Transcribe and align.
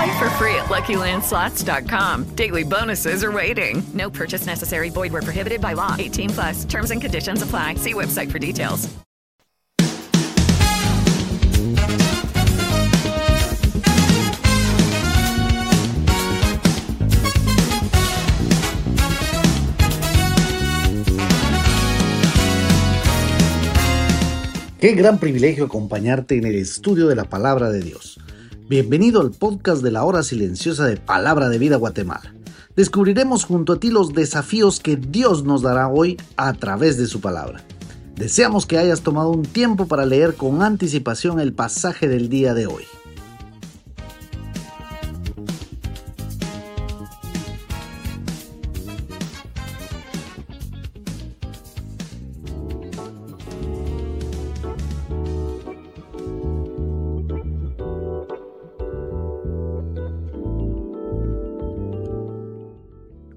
Play 0.00 0.18
for 0.18 0.30
free 0.38 0.54
at 0.54 0.70
LuckyLandSlots.com. 0.70 2.34
Daily 2.34 2.64
bonuses 2.64 3.22
are 3.22 3.32
waiting. 3.32 3.82
No 3.92 4.08
purchase 4.08 4.46
necessary. 4.46 4.88
Void 4.88 5.12
where 5.12 5.20
prohibited 5.20 5.60
by 5.60 5.74
law. 5.74 5.94
18 5.98 6.30
plus. 6.30 6.64
Terms 6.64 6.90
and 6.90 7.02
conditions 7.02 7.42
apply. 7.42 7.74
See 7.74 7.92
website 7.92 8.30
for 8.32 8.38
details. 8.38 8.88
Qué 24.80 24.94
gran 24.94 25.18
privilegio 25.18 25.66
acompañarte 25.66 26.38
en 26.38 26.46
el 26.46 26.54
estudio 26.54 27.06
de 27.06 27.14
la 27.14 27.24
palabra 27.24 27.68
de 27.68 27.82
Dios. 27.82 28.18
Bienvenido 28.70 29.20
al 29.20 29.32
podcast 29.32 29.82
de 29.82 29.90
la 29.90 30.04
hora 30.04 30.22
silenciosa 30.22 30.86
de 30.86 30.96
Palabra 30.96 31.48
de 31.48 31.58
Vida 31.58 31.74
Guatemala. 31.74 32.32
Descubriremos 32.76 33.44
junto 33.44 33.72
a 33.72 33.80
ti 33.80 33.90
los 33.90 34.12
desafíos 34.12 34.78
que 34.78 34.94
Dios 34.94 35.42
nos 35.42 35.62
dará 35.62 35.88
hoy 35.88 36.16
a 36.36 36.52
través 36.52 36.96
de 36.96 37.08
su 37.08 37.20
palabra. 37.20 37.64
Deseamos 38.14 38.66
que 38.66 38.78
hayas 38.78 39.00
tomado 39.00 39.30
un 39.30 39.42
tiempo 39.42 39.88
para 39.88 40.06
leer 40.06 40.36
con 40.36 40.62
anticipación 40.62 41.40
el 41.40 41.52
pasaje 41.52 42.06
del 42.06 42.28
día 42.28 42.54
de 42.54 42.68
hoy. 42.68 42.84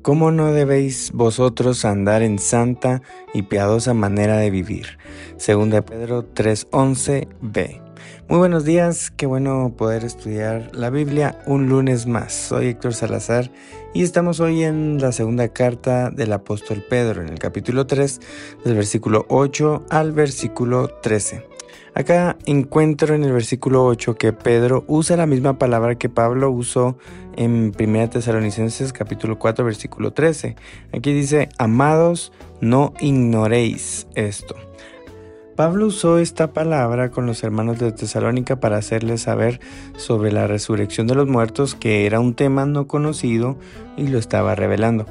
¿Cómo 0.04 0.32
no 0.32 0.52
debéis 0.52 1.14
vosotros 1.14 1.86
andar 1.86 2.24
en 2.24 2.38
santa 2.38 3.02
y 3.34 3.44
piadosa 3.44 3.94
manera 3.94 4.36
de 4.36 4.50
vivir? 4.50 4.98
Segunda 5.38 5.82
Pedro 5.82 6.26
3:11b. 6.34 7.82
Muy 8.28 8.38
buenos 8.38 8.66
días, 8.66 9.12
qué 9.12 9.26
bueno 9.26 9.76
poder 9.78 10.04
estudiar 10.04 10.72
la 10.74 10.90
Biblia 10.90 11.40
un 11.46 11.70
lunes 11.70 12.06
más. 12.06 12.34
Soy 12.34 12.68
Héctor 12.68 12.94
Salazar 12.94 13.50
y 13.94 14.04
estamos 14.04 14.42
hoy 14.42 14.64
en 14.64 15.00
la 15.00 15.14
segunda 15.14 15.48
carta 15.48 16.10
del 16.10 16.34
apóstol 16.34 16.84
Pedro, 16.90 17.22
en 17.22 17.30
el 17.30 17.40
capítulo 17.40 17.88
3, 17.88 18.20
del 18.66 18.76
versículo 18.76 19.26
8 19.30 19.86
al 19.90 20.12
versículo 20.12 20.90
13. 21.02 21.53
Acá 21.96 22.38
encuentro 22.48 23.14
en 23.14 23.24
el 23.24 23.32
versículo 23.32 23.86
8 23.86 24.16
que 24.16 24.34
Pedro 24.34 24.84
usa 24.88 25.16
la 25.16 25.28
misma 25.28 25.60
palabra 25.60 25.94
que 25.94 26.10
Pablo 26.10 26.50
usó 26.50 26.98
en 27.36 27.72
1 27.80 28.10
Tesalonicenses 28.10 28.92
capítulo 28.92 29.38
4 29.38 29.64
versículo 29.64 30.12
13. 30.12 30.56
Aquí 30.92 31.14
dice, 31.14 31.50
amados, 31.60 32.32
no 32.62 32.94
ignoréis 33.00 34.08
esto. 34.16 34.56
Pablo 35.56 35.86
usó 35.86 36.18
esta 36.18 36.52
palabra 36.52 37.12
con 37.12 37.28
los 37.28 37.44
hermanos 37.44 37.78
de 37.78 37.92
Tesalónica 37.92 38.60
para 38.60 38.78
hacerles 38.78 39.22
saber 39.22 39.60
sobre 39.96 40.32
la 40.32 40.48
resurrección 40.48 41.06
de 41.06 41.14
los 41.14 41.28
muertos, 41.28 41.76
que 41.76 42.08
era 42.08 42.20
un 42.20 42.34
tema 42.34 42.66
no 42.66 42.88
conocido 42.88 43.56
y 43.98 44.08
lo 44.08 44.18
estaba 44.18 44.56
revelando. 44.56 45.06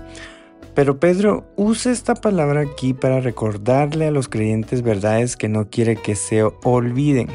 Pero 0.75 0.99
Pedro 0.99 1.45
usa 1.57 1.93
esta 1.93 2.15
palabra 2.15 2.61
aquí 2.61 2.95
para 2.95 3.21
recordarle 3.21 4.07
a 4.07 4.11
los 4.11 4.29
creyentes 4.29 4.83
verdades 4.83 5.37
que 5.37 5.49
no 5.49 5.69
quiere 5.69 5.97
que 5.97 6.17
se 6.17 6.43
olviden. 6.43 7.29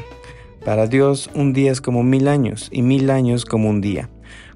Para 0.64 0.86
Dios 0.86 1.30
un 1.34 1.52
día 1.52 1.70
es 1.70 1.80
como 1.80 2.02
mil 2.02 2.26
años 2.26 2.68
y 2.72 2.82
mil 2.82 3.10
años 3.10 3.44
como 3.44 3.70
un 3.70 3.80
día. 3.80 4.10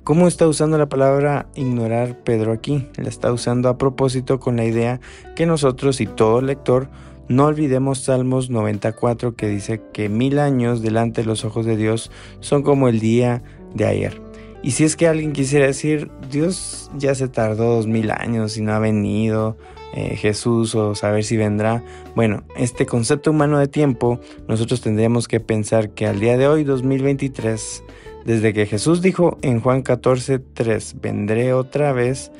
¿Cómo 0.04 0.26
está 0.26 0.48
usando 0.48 0.78
la 0.78 0.88
palabra 0.88 1.46
ignorar 1.54 2.18
Pedro 2.24 2.50
aquí? 2.50 2.88
La 2.96 3.08
está 3.08 3.32
usando 3.32 3.68
a 3.68 3.78
propósito 3.78 4.40
con 4.40 4.56
la 4.56 4.64
idea 4.64 5.00
que 5.36 5.46
nosotros 5.46 6.00
y 6.00 6.06
todo 6.06 6.40
lector 6.40 6.88
no 7.28 7.46
olvidemos 7.46 8.00
Salmos 8.00 8.50
94 8.50 9.36
que 9.36 9.46
dice 9.46 9.80
que 9.92 10.08
mil 10.08 10.40
años 10.40 10.82
delante 10.82 11.20
de 11.20 11.28
los 11.28 11.44
ojos 11.44 11.66
de 11.66 11.76
Dios 11.76 12.10
son 12.40 12.62
como 12.62 12.88
el 12.88 12.98
día 12.98 13.44
de 13.74 13.86
ayer. 13.86 14.21
Y 14.62 14.72
si 14.72 14.84
es 14.84 14.94
que 14.96 15.08
alguien 15.08 15.32
quisiera 15.32 15.66
decir, 15.66 16.10
Dios 16.30 16.90
ya 16.96 17.14
se 17.14 17.28
tardó 17.28 17.76
dos 17.76 17.86
mil 17.86 18.10
años 18.10 18.56
y 18.56 18.62
no 18.62 18.72
ha 18.72 18.78
venido, 18.78 19.56
eh, 19.94 20.16
Jesús 20.16 20.74
o 20.74 20.94
saber 20.94 21.22
si 21.22 21.36
vendrá, 21.36 21.84
bueno, 22.14 22.44
este 22.56 22.86
concepto 22.86 23.30
humano 23.30 23.58
de 23.58 23.68
tiempo, 23.68 24.20
nosotros 24.48 24.80
tendríamos 24.80 25.28
que 25.28 25.38
pensar 25.38 25.90
que 25.90 26.06
al 26.06 26.18
día 26.18 26.38
de 26.38 26.46
hoy, 26.46 26.64
2023, 26.64 27.84
desde 28.24 28.54
que 28.54 28.64
Jesús 28.64 29.02
dijo 29.02 29.36
en 29.42 29.60
Juan 29.60 29.82
14, 29.82 30.38
3, 30.38 30.96
vendré 31.02 31.52
otra 31.52 31.92
vez, 31.92 32.32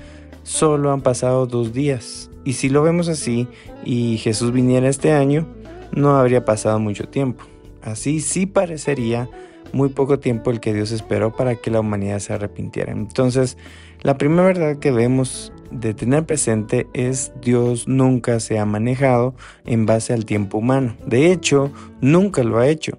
solo 0.45 0.93
han 0.93 1.03
pasado 1.03 1.47
dos 1.47 1.75
días. 1.75 2.31
Y 2.45 2.55
si 2.55 2.71
lo 2.71 2.83
vemos 2.83 3.09
así 3.09 3.49
y 3.85 4.17
Jesús 4.17 4.53
viniera 4.53 4.89
este 4.89 5.13
año, 5.13 5.47
no 5.93 6.17
habría 6.17 6.47
pasado 6.47 6.79
mucho 6.79 7.07
tiempo. 7.09 7.45
Así 7.83 8.21
sí 8.21 8.47
parecería 8.47 9.29
muy 9.73 9.91
poco 9.91 10.19
tiempo 10.19 10.51
el 10.51 10.61
que 10.61 10.75
Dios 10.75 10.93
esperó 10.93 11.35
para 11.35 11.57
que 11.57 11.71
la 11.71 11.81
humanidad 11.81 12.19
se 12.19 12.33
arrepintiera. 12.33 12.93
Entonces, 12.93 13.57
la 14.03 14.19
primera 14.19 14.43
verdad 14.43 14.77
que 14.79 14.91
debemos 14.91 15.53
de 15.71 15.95
tener 15.95 16.25
presente 16.25 16.87
es 16.93 17.33
Dios 17.41 17.89
nunca 17.89 18.41
se 18.41 18.59
ha 18.59 18.67
manejado 18.67 19.35
en 19.65 19.87
base 19.87 20.13
al 20.13 20.25
tiempo 20.25 20.59
humano. 20.59 20.97
De 21.07 21.33
hecho, 21.33 21.73
nunca 22.01 22.43
lo 22.43 22.59
ha 22.59 22.69
hecho. 22.69 22.93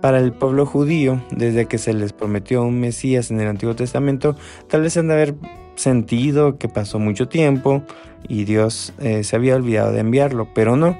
Para 0.00 0.20
el 0.20 0.32
pueblo 0.32 0.64
judío, 0.64 1.20
desde 1.30 1.66
que 1.66 1.78
se 1.78 1.92
les 1.92 2.12
prometió 2.12 2.62
un 2.62 2.78
Mesías 2.78 3.30
en 3.30 3.40
el 3.40 3.48
Antiguo 3.48 3.74
Testamento, 3.74 4.36
tal 4.68 4.82
vez 4.82 4.96
han 4.96 5.08
de 5.08 5.14
haber 5.14 5.34
sentido 5.74 6.58
que 6.58 6.68
pasó 6.68 6.98
mucho 6.98 7.28
tiempo 7.28 7.82
y 8.28 8.44
Dios 8.44 8.92
eh, 9.00 9.24
se 9.24 9.36
había 9.36 9.56
olvidado 9.56 9.92
de 9.92 10.00
enviarlo, 10.00 10.48
pero 10.54 10.76
no. 10.76 10.96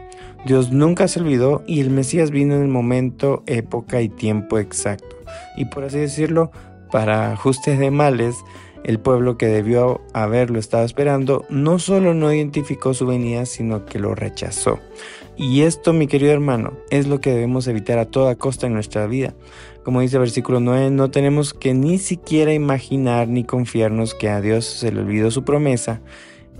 Dios 0.46 0.70
nunca 0.72 1.08
se 1.08 1.20
olvidó 1.20 1.62
y 1.66 1.80
el 1.80 1.90
Mesías 1.90 2.30
vino 2.30 2.54
en 2.54 2.62
el 2.62 2.68
momento, 2.68 3.42
época 3.46 4.00
y 4.00 4.08
tiempo 4.08 4.58
exacto 4.58 5.18
y 5.56 5.64
por 5.66 5.84
así 5.84 5.98
decirlo, 5.98 6.50
para 6.90 7.32
ajustes 7.32 7.78
de 7.78 7.90
males, 7.90 8.36
el 8.84 9.00
pueblo 9.00 9.36
que 9.36 9.46
debió 9.46 10.00
haberlo 10.12 10.58
estado 10.58 10.84
esperando 10.84 11.44
no 11.50 11.78
solo 11.78 12.14
no 12.14 12.32
identificó 12.32 12.94
su 12.94 13.06
venida, 13.06 13.44
sino 13.44 13.84
que 13.84 13.98
lo 13.98 14.14
rechazó. 14.14 14.78
Y 15.36 15.62
esto, 15.62 15.92
mi 15.92 16.06
querido 16.06 16.32
hermano, 16.32 16.72
es 16.90 17.06
lo 17.06 17.20
que 17.20 17.30
debemos 17.30 17.66
evitar 17.66 17.98
a 17.98 18.06
toda 18.06 18.36
costa 18.36 18.66
en 18.66 18.74
nuestra 18.74 19.06
vida. 19.06 19.34
Como 19.84 20.00
dice 20.00 20.16
el 20.16 20.20
versículo 20.20 20.60
9, 20.60 20.90
no 20.90 21.10
tenemos 21.10 21.54
que 21.54 21.74
ni 21.74 21.98
siquiera 21.98 22.54
imaginar 22.54 23.28
ni 23.28 23.44
confiarnos 23.44 24.14
que 24.14 24.28
a 24.28 24.40
Dios 24.40 24.64
se 24.64 24.92
le 24.92 25.00
olvidó 25.00 25.30
su 25.30 25.44
promesa, 25.44 26.00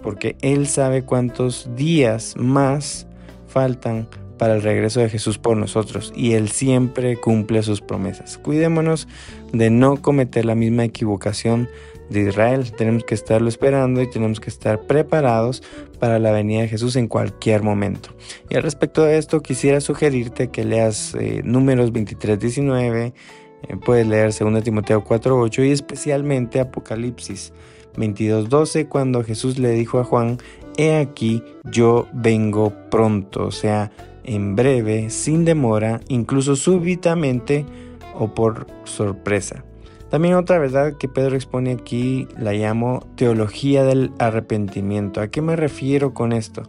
porque 0.03 0.37
Él 0.43 0.67
sabe 0.67 1.03
cuántos 1.05 1.71
días 1.77 2.35
más 2.37 3.07
faltan 3.49 4.09
para 4.39 4.55
el 4.55 4.63
regreso 4.63 5.01
de 5.01 5.09
Jesús 5.09 5.37
por 5.39 5.57
nosotros 5.57 6.13
y 6.15 6.33
Él 6.33 6.49
siempre 6.49 7.17
cumple 7.17 7.63
sus 7.63 7.81
promesas. 7.81 8.39
Cuidémonos 8.39 9.09
de 9.53 9.71
no 9.71 10.01
cometer 10.01 10.45
la 10.45 10.55
misma 10.55 10.85
equivocación 10.85 11.69
de 12.09 12.29
Israel. 12.29 12.73
Tenemos 12.73 13.05
que 13.05 13.15
estarlo 13.15 13.49
esperando 13.49 14.01
y 14.01 14.09
tenemos 14.09 14.41
que 14.41 14.51
estar 14.51 14.83
preparados 14.83 15.63
para 15.99 16.19
la 16.19 16.31
venida 16.31 16.63
de 16.63 16.69
Jesús 16.69 16.97
en 16.97 17.09
cualquier 17.09 17.63
momento. 17.63 18.11
Y 18.49 18.57
al 18.57 18.63
respecto 18.63 19.03
de 19.03 19.19
esto, 19.19 19.43
quisiera 19.43 19.81
sugerirte 19.81 20.49
que 20.49 20.65
leas 20.65 21.15
eh, 21.15 21.43
números 21.45 21.93
23, 21.93 22.39
19, 22.39 23.13
eh, 23.63 23.77
puedes 23.85 24.07
leer 24.07 24.33
2 24.33 24.63
Timoteo 24.63 25.05
4, 25.05 25.39
8 25.39 25.65
y 25.65 25.73
especialmente 25.73 26.61
Apocalipsis 26.61 27.53
22, 27.97 28.49
12, 28.49 28.87
cuando 28.87 29.25
Jesús 29.25 29.59
le 29.59 29.71
dijo 29.71 29.99
a 29.99 30.05
Juan, 30.05 30.39
He 30.81 30.97
aquí, 30.97 31.43
yo 31.65 32.07
vengo 32.13 32.73
pronto, 32.89 33.47
o 33.47 33.51
sea, 33.51 33.91
en 34.23 34.55
breve, 34.55 35.11
sin 35.11 35.45
demora, 35.45 36.01
incluso 36.07 36.55
súbitamente 36.55 37.67
o 38.15 38.33
por 38.33 38.69
sorpresa. 38.85 39.65
También 40.09 40.35
otra 40.35 40.59
verdad 40.59 40.97
que 40.97 41.09
Pedro 41.09 41.35
expone 41.35 41.73
aquí 41.73 42.29
la 42.39 42.53
llamo 42.53 43.05
teología 43.17 43.83
del 43.83 44.13
arrepentimiento. 44.21 45.21
¿A 45.21 45.29
qué 45.29 45.43
me 45.43 45.57
refiero 45.57 46.15
con 46.15 46.33
esto? 46.33 46.63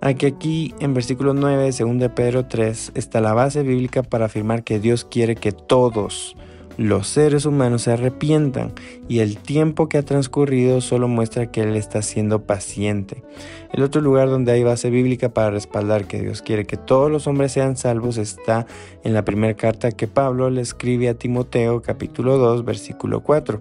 A 0.00 0.14
que 0.14 0.26
aquí 0.26 0.74
en 0.80 0.92
versículo 0.92 1.32
9 1.32 1.70
de 1.70 1.84
2 1.84 2.10
Pedro 2.16 2.46
3 2.46 2.92
está 2.96 3.20
la 3.20 3.32
base 3.32 3.62
bíblica 3.62 4.02
para 4.02 4.26
afirmar 4.26 4.64
que 4.64 4.80
Dios 4.80 5.04
quiere 5.04 5.36
que 5.36 5.52
todos, 5.52 6.36
los 6.76 7.06
seres 7.06 7.46
humanos 7.46 7.82
se 7.82 7.92
arrepientan 7.92 8.72
y 9.08 9.20
el 9.20 9.38
tiempo 9.38 9.88
que 9.88 9.98
ha 9.98 10.02
transcurrido 10.02 10.80
solo 10.80 11.08
muestra 11.08 11.50
que 11.50 11.62
Él 11.62 11.76
está 11.76 12.02
siendo 12.02 12.42
paciente. 12.42 13.22
El 13.72 13.82
otro 13.82 14.00
lugar 14.00 14.28
donde 14.28 14.52
hay 14.52 14.62
base 14.62 14.90
bíblica 14.90 15.30
para 15.30 15.50
respaldar 15.50 16.06
que 16.06 16.20
Dios 16.20 16.42
quiere 16.42 16.66
que 16.66 16.76
todos 16.76 17.10
los 17.10 17.26
hombres 17.26 17.52
sean 17.52 17.76
salvos 17.76 18.18
está 18.18 18.66
en 19.04 19.14
la 19.14 19.24
primera 19.24 19.54
carta 19.54 19.92
que 19.92 20.06
Pablo 20.06 20.50
le 20.50 20.60
escribe 20.60 21.08
a 21.08 21.14
Timoteo 21.14 21.82
capítulo 21.82 22.38
2 22.38 22.64
versículo 22.64 23.22
4. 23.22 23.60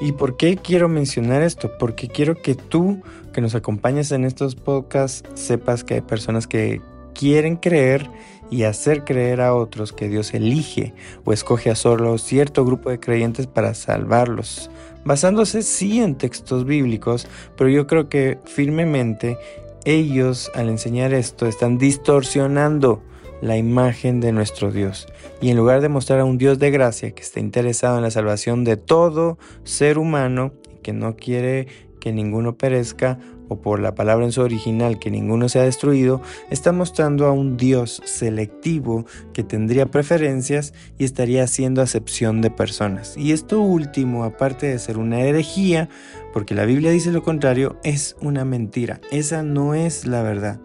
¿Y 0.00 0.12
por 0.12 0.36
qué 0.36 0.56
quiero 0.56 0.88
mencionar 0.88 1.42
esto? 1.42 1.70
Porque 1.78 2.08
quiero 2.08 2.34
que 2.34 2.54
tú 2.54 3.02
que 3.32 3.40
nos 3.40 3.54
acompañes 3.54 4.12
en 4.12 4.24
estos 4.24 4.54
podcasts 4.54 5.22
sepas 5.34 5.84
que 5.84 5.94
hay 5.94 6.00
personas 6.00 6.46
que 6.46 6.80
quieren 7.14 7.56
creer 7.56 8.08
y 8.54 8.62
hacer 8.62 9.02
creer 9.02 9.40
a 9.40 9.52
otros 9.52 9.92
que 9.92 10.08
Dios 10.08 10.32
elige 10.32 10.94
o 11.24 11.32
escoge 11.32 11.70
a 11.70 11.74
solo 11.74 12.16
cierto 12.18 12.64
grupo 12.64 12.88
de 12.88 13.00
creyentes 13.00 13.48
para 13.48 13.74
salvarlos, 13.74 14.70
basándose 15.04 15.62
sí 15.62 16.00
en 16.00 16.14
textos 16.14 16.64
bíblicos, 16.64 17.26
pero 17.56 17.68
yo 17.68 17.88
creo 17.88 18.08
que 18.08 18.38
firmemente 18.44 19.38
ellos 19.84 20.52
al 20.54 20.68
enseñar 20.68 21.12
esto 21.12 21.48
están 21.48 21.78
distorsionando 21.78 23.02
la 23.42 23.56
imagen 23.56 24.20
de 24.20 24.30
nuestro 24.30 24.70
Dios. 24.70 25.08
Y 25.40 25.50
en 25.50 25.56
lugar 25.56 25.80
de 25.80 25.88
mostrar 25.88 26.20
a 26.20 26.24
un 26.24 26.38
Dios 26.38 26.60
de 26.60 26.70
gracia 26.70 27.10
que 27.10 27.24
está 27.24 27.40
interesado 27.40 27.96
en 27.96 28.04
la 28.04 28.12
salvación 28.12 28.62
de 28.62 28.76
todo 28.76 29.36
ser 29.64 29.98
humano 29.98 30.52
y 30.72 30.78
que 30.78 30.92
no 30.92 31.16
quiere 31.16 31.66
que 31.98 32.12
ninguno 32.12 32.56
perezca, 32.56 33.18
por 33.60 33.80
la 33.80 33.94
palabra 33.94 34.24
en 34.24 34.32
su 34.32 34.40
original 34.40 34.98
que 34.98 35.10
ninguno 35.10 35.48
sea 35.48 35.62
destruido, 35.62 36.20
está 36.50 36.72
mostrando 36.72 37.26
a 37.26 37.32
un 37.32 37.56
Dios 37.56 38.02
selectivo 38.04 39.04
que 39.32 39.42
tendría 39.42 39.86
preferencias 39.86 40.74
y 40.98 41.04
estaría 41.04 41.44
haciendo 41.44 41.82
acepción 41.82 42.40
de 42.40 42.50
personas. 42.50 43.16
Y 43.16 43.32
esto 43.32 43.60
último, 43.60 44.24
aparte 44.24 44.66
de 44.66 44.78
ser 44.78 44.98
una 44.98 45.20
herejía, 45.20 45.88
porque 46.32 46.54
la 46.54 46.64
Biblia 46.64 46.90
dice 46.90 47.12
lo 47.12 47.22
contrario, 47.22 47.78
es 47.84 48.16
una 48.20 48.44
mentira. 48.44 49.00
Esa 49.10 49.42
no 49.42 49.74
es 49.74 50.06
la 50.06 50.22
verdad. 50.22 50.60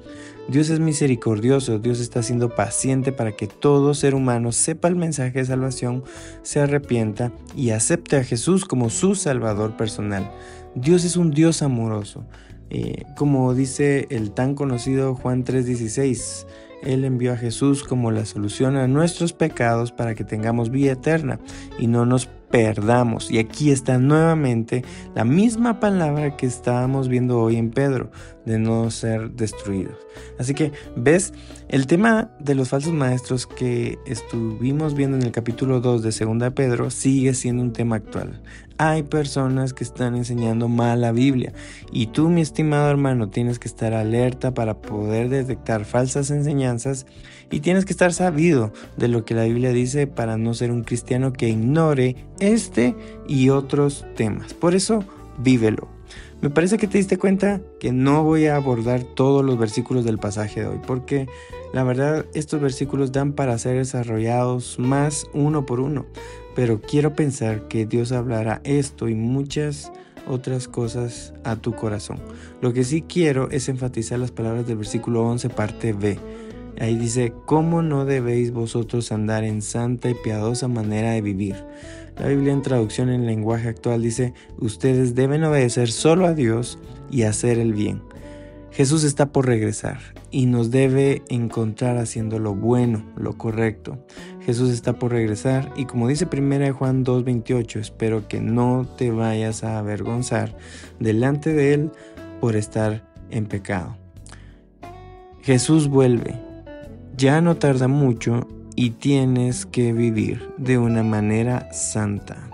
Dios 0.50 0.72
es 0.72 0.80
misericordioso, 0.80 1.78
Dios 1.78 2.00
está 2.00 2.24
siendo 2.24 2.56
paciente 2.56 3.12
para 3.12 3.34
que 3.34 3.46
todo 3.46 3.94
ser 3.94 4.16
humano 4.16 4.52
sepa 4.52 4.88
el 4.88 4.96
mensaje 4.96 5.38
de 5.38 5.46
salvación, 5.46 6.04
se 6.42 6.60
arrepienta 6.60 7.32
y 7.56 7.70
acepte 7.70 8.18
a 8.18 8.24
Jesús 8.24 8.66
como 8.66 8.90
su 8.90 9.14
Salvador 9.14 9.78
personal. 9.78 10.32
Dios 10.74 11.04
es 11.04 11.18
un 11.18 11.30
Dios 11.30 11.62
amoroso. 11.62 12.26
Eh, 12.69 13.06
como 13.16 13.54
dice 13.54 14.07
el 14.10 14.31
tan 14.31 14.56
conocido 14.56 15.16
Juan 15.16 15.44
3:16, 15.44 16.45
Él 16.83 17.04
envió 17.04 17.33
a 17.33 17.38
Jesús 17.38 17.83
como 17.83 18.12
la 18.12 18.25
solución 18.25 18.77
a 18.77 18.88
nuestros 18.88 19.33
pecados 19.33 19.92
para 19.92 20.16
que 20.16 20.24
tengamos 20.24 20.69
vida 20.69 20.94
eterna 20.94 21.39
y 21.80 21.88
no 21.88 22.06
nos 22.06 22.30
perdamos. 22.50 23.31
Y 23.31 23.38
aquí 23.38 23.72
está 23.72 23.98
nuevamente 23.98 24.84
la 25.16 25.25
misma 25.25 25.80
palabra 25.80 26.36
que 26.36 26.46
estábamos 26.46 27.07
viendo 27.07 27.40
hoy 27.40 27.57
en 27.57 27.72
Pedro, 27.72 28.12
de 28.46 28.57
no 28.57 28.90
ser 28.90 29.31
destruidos. 29.31 29.98
Así 30.40 30.54
que, 30.54 30.72
¿ves? 30.96 31.34
El 31.68 31.86
tema 31.86 32.31
de 32.40 32.56
los 32.56 32.69
falsos 32.69 32.94
maestros 32.94 33.46
que 33.46 34.00
estuvimos 34.06 34.96
viendo 34.96 35.18
en 35.18 35.24
el 35.24 35.31
capítulo 35.31 35.81
2 35.81 36.01
de 36.01 36.25
2 36.25 36.54
Pedro 36.54 36.90
sigue 36.90 37.34
siendo 37.34 37.62
un 37.62 37.74
tema 37.74 37.98
actual. 37.98 38.42
Hay 38.78 39.04
personas 39.04 39.74
que 39.74 39.84
están 39.84 40.16
enseñando 40.16 40.69
mal 40.69 41.02
la 41.02 41.12
Biblia 41.12 41.54
y 41.92 42.07
tú, 42.07 42.30
mi 42.30 42.42
estimado 42.42 42.90
hermano, 42.90 43.30
tienes 43.30 43.60
que 43.60 43.68
estar 43.68 43.94
alerta 43.94 44.54
para 44.54 44.81
poder 44.81 45.28
detectar 45.28 45.84
falsas 45.84 46.31
enseñanzas 46.31 47.06
y 47.52 47.60
tienes 47.60 47.86
que 47.86 47.92
estar 47.92 48.13
sabido 48.13 48.72
de 48.95 49.10
lo 49.10 49.25
que 49.25 49.34
la 49.34 49.44
Biblia 49.44 49.72
dice 49.72 50.07
para 50.07 50.38
no 50.38 50.54
ser 50.54 50.72
un 50.72 50.84
cristiano 50.84 51.34
que 51.34 51.50
ignore 51.50 52.16
este 52.40 52.96
y 53.28 53.50
otros 53.50 54.06
temas. 54.16 54.54
Por 54.54 54.76
eso, 54.76 55.04
vívelo. 55.38 55.88
Me 56.42 56.50
parece 56.50 56.78
que 56.78 56.88
te 56.88 56.98
diste 56.98 57.18
cuenta 57.18 57.62
que 57.80 57.92
no 57.92 58.24
voy 58.24 58.46
a 58.46 58.56
abordar 58.56 59.04
todos 59.04 59.44
los 59.44 59.58
versículos 59.58 60.06
del 60.06 60.20
pasaje 60.20 60.62
de 60.62 60.68
hoy, 60.68 60.80
porque 60.86 61.28
la 61.74 61.84
verdad 61.84 62.26
estos 62.34 62.62
versículos 62.62 63.12
dan 63.12 63.34
para 63.34 63.58
ser 63.58 63.76
desarrollados 63.78 64.80
más 64.80 65.28
uno 65.34 65.66
por 65.66 65.82
uno, 65.82 66.06
pero 66.56 66.82
quiero 66.82 67.14
pensar 67.14 67.68
que 67.68 67.86
Dios 67.86 68.14
hablará 68.14 68.62
esto 68.64 69.10
y 69.10 69.16
muchas 69.16 69.92
otras 70.28 70.68
cosas 70.70 71.34
a 71.44 71.58
tu 71.58 71.74
corazón. 71.74 72.20
Lo 72.62 72.72
que 72.72 72.86
sí 72.86 73.02
quiero 73.02 73.50
es 73.52 73.68
enfatizar 73.68 74.20
las 74.20 74.32
palabras 74.32 74.66
del 74.66 74.78
versículo 74.78 75.24
11 75.24 75.50
parte 75.50 75.92
B. 75.92 76.18
Ahí 76.80 76.98
dice, 76.98 77.34
¿cómo 77.46 77.81
no 77.81 78.06
debéis 78.06 78.52
vosotros 78.52 79.12
andar 79.12 79.44
en 79.44 79.62
santa 79.62 80.10
y 80.10 80.14
piadosa 80.14 80.68
manera 80.68 81.12
de 81.12 81.22
vivir? 81.22 81.56
La 82.18 82.28
Biblia 82.28 82.54
en 82.54 82.62
traducción 82.62 83.10
en 83.10 83.26
lenguaje 83.26 83.68
actual 83.70 84.02
dice, 84.02 84.34
ustedes 84.58 85.16
deben 85.16 85.44
obedecer 85.44 85.92
solo 85.92 86.26
a 86.26 86.34
Dios 86.34 86.80
y 87.12 87.24
hacer 87.24 87.60
el 87.60 87.74
bien. 87.74 88.02
Jesús 88.72 89.04
está 89.04 89.31
por 89.31 89.46
regresar 89.46 90.00
y 90.31 90.46
nos 90.46 90.72
debe 90.72 91.24
encontrar 91.28 91.98
haciendo 91.98 92.40
lo 92.40 92.56
bueno, 92.56 93.04
lo 93.18 93.38
correcto. 93.38 94.06
Jesús 94.42 94.70
está 94.70 94.94
por 94.94 95.12
regresar 95.12 95.72
y 95.76 95.86
como 95.86 96.08
dice 96.08 96.28
1 96.31 96.74
Juan 96.74 97.04
2.28, 97.04 97.80
espero 97.80 98.28
que 98.28 98.40
no 98.40 98.88
te 98.98 99.12
vayas 99.12 99.64
a 99.64 99.80
avergonzar 99.80 100.56
delante 101.00 101.54
de 101.54 101.74
Él 101.74 101.92
por 102.40 102.56
estar 102.56 103.06
en 103.31 103.48
pecado. 103.48 103.98
Jesús 105.42 105.88
vuelve. 105.88 106.49
Ya 107.19 107.42
no 107.42 107.57
tarda 107.57 107.89
mucho 107.89 108.48
y 108.77 108.92
tienes 108.92 109.66
que 109.66 109.92
vivir 109.92 110.54
de 110.57 110.77
una 110.77 111.04
manera 111.04 111.68
santa. 111.74 112.50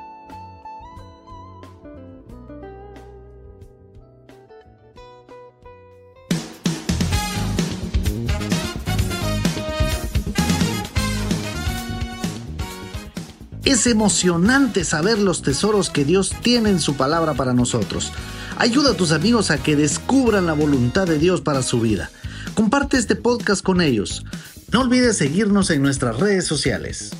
Es 13.63 13.85
emocionante 13.85 14.83
saber 14.83 15.19
los 15.19 15.43
tesoros 15.43 15.91
que 15.91 16.05
Dios 16.05 16.33
tiene 16.41 16.71
en 16.71 16.79
su 16.79 16.95
palabra 16.95 17.35
para 17.35 17.53
nosotros. 17.53 18.11
Ayuda 18.57 18.93
a 18.93 18.97
tus 18.97 19.11
amigos 19.11 19.51
a 19.51 19.61
que 19.61 19.75
descubran 19.75 20.47
la 20.47 20.53
voluntad 20.53 21.05
de 21.05 21.19
Dios 21.19 21.41
para 21.41 21.61
su 21.61 21.79
vida. 21.81 22.09
Comparte 22.55 22.97
este 22.97 23.15
podcast 23.15 23.61
con 23.61 23.79
ellos. 23.79 24.25
No 24.75 24.81
olvides 24.81 25.19
seguirnos 25.19 25.71
en 25.71 25.81
nuestras 25.81 26.19
redes 26.19 26.45
sociales. 26.47 27.13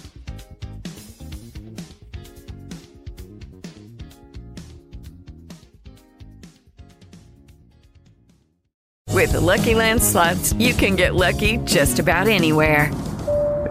With 9.13 9.31
the 9.31 9.39
Lucky 9.39 9.73
Land 9.73 10.03
slots, 10.03 10.51
you 10.59 10.73
can 10.73 10.97
get 10.97 11.15
lucky 11.15 11.59
just 11.63 11.99
about 11.99 12.27
anywhere. 12.27 12.91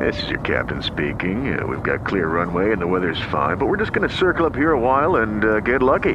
This 0.01 0.17
is 0.23 0.31
your 0.31 0.41
captain 0.41 0.83
speaking. 0.83 1.55
Uh, 1.55 1.67
we've 1.67 1.83
got 1.83 2.07
clear 2.07 2.29
runway 2.29 2.73
and 2.73 2.81
the 2.81 2.87
weather's 2.87 3.21
fine, 3.31 3.59
but 3.59 3.67
we're 3.67 3.77
just 3.77 3.93
going 3.93 4.09
to 4.09 4.17
circle 4.17 4.47
up 4.47 4.57
here 4.57 4.73
a 4.73 4.81
while 4.81 5.17
and 5.17 5.45
uh, 5.45 5.61
get 5.61 5.83
lucky. 5.83 6.15